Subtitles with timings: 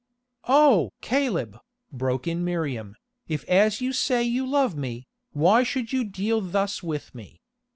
[0.47, 0.91] "Oh!
[1.01, 1.59] Caleb,"
[1.91, 2.95] broke in Miriam,
[3.27, 7.39] "if as you say you love me, why should you deal thus with me?